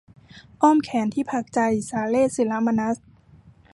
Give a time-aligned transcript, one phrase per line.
[0.61, 2.95] อ้อมแขนที่พักใจ- สาเรศ ศิระมนัส